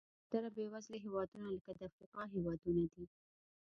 زیاتره 0.29 0.49
بېوزله 0.55 0.97
هېوادونه 1.05 1.45
لکه 1.55 1.71
د 1.73 1.79
افریقا 1.89 2.23
هېوادونه 2.33 2.83
دي. 2.93 3.05